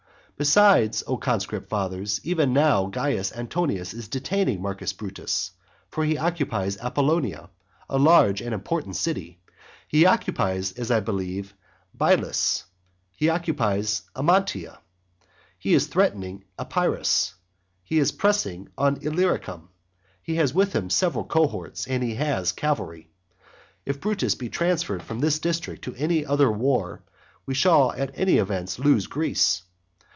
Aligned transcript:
Besides, 0.37 1.03
O 1.05 1.17
conscript 1.17 1.69
fathers, 1.69 2.19
even 2.23 2.51
now 2.51 2.89
Caius 2.89 3.31
Antonius 3.31 3.93
is 3.93 4.07
detaining 4.07 4.59
Marcus 4.59 4.91
Brutus, 4.91 5.51
for 5.87 6.03
he 6.03 6.17
occupies 6.17 6.79
Apollonia, 6.79 7.51
a 7.87 7.99
large 7.99 8.41
and 8.41 8.51
important 8.51 8.95
city, 8.95 9.39
he 9.87 10.03
occupies, 10.07 10.71
as 10.71 10.89
I 10.89 10.99
believe, 10.99 11.53
Byllis, 11.95 12.63
he 13.15 13.29
occupies 13.29 14.01
Amantia, 14.15 14.79
he 15.59 15.75
is 15.75 15.85
threatening 15.85 16.43
Epirus, 16.57 17.35
he 17.83 17.99
is 17.99 18.11
pressing 18.11 18.67
on 18.75 18.97
Illyricum, 19.03 19.69
he 20.23 20.37
has 20.37 20.55
with 20.55 20.73
him 20.73 20.89
several 20.89 21.23
cohorts, 21.23 21.85
and 21.85 22.01
he 22.01 22.15
has 22.15 22.51
cavalry. 22.51 23.11
If 23.85 24.01
Brutus 24.01 24.33
be 24.33 24.49
transferred 24.49 25.03
from 25.03 25.19
this 25.19 25.37
district 25.37 25.83
to 25.83 25.93
any 25.97 26.25
other 26.25 26.51
war, 26.51 27.03
we 27.45 27.53
shall 27.53 27.91
at 27.91 28.17
all 28.19 28.27
events 28.27 28.79
lose 28.79 29.05
Greece. 29.05 29.61